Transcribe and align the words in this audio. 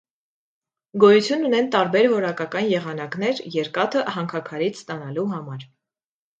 Գոյություն 1.03 1.45
ունեն 1.49 1.69
տարբեր 1.75 2.09
որակական 2.15 2.67
եղանակներ 2.73 3.45
երկաթը 3.59 4.05
հանքաքարից 4.19 4.83
ստանալու 4.85 5.31
համար։ 5.39 5.71